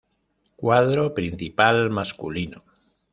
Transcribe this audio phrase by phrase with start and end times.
[0.59, 2.63] Cuadro principal masculino